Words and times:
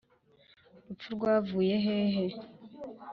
rupfu 0.85 1.11
wavuye 1.23 1.75
hehe? 1.85 2.25